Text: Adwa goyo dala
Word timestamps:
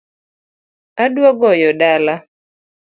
Adwa 1.03 1.29
goyo 1.39 1.71
dala 1.79 2.15